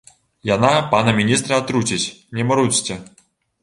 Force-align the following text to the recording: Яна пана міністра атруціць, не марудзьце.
Яна 0.55 0.71
пана 0.93 1.15
міністра 1.21 1.61
атруціць, 1.63 2.03
не 2.39 2.43
марудзьце. 2.53 3.03